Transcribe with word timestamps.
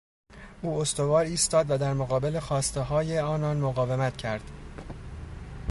او 0.61 0.81
استوار 0.81 1.25
ایستاد 1.25 1.65
و 1.71 1.77
در 1.77 1.93
مقابل 1.93 2.39
خواستههای 2.39 3.19
آنان 3.19 3.57
مقاومت 3.57 4.17
کرد. 4.17 4.51